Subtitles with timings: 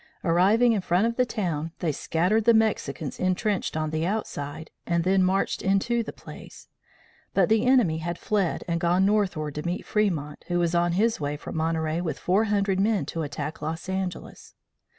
[0.23, 5.03] Arriving in front of the town, they scattered the Mexicans intrenched on the outside, and
[5.03, 6.67] then marched into the place.
[7.35, 11.19] But the enemy had fled and gone northward to meet Fremont who was on his
[11.19, 14.55] way from Monterey with four hundred men to attack Los Angeles.